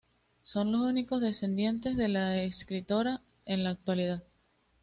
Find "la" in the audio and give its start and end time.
2.07-2.41, 3.63-3.69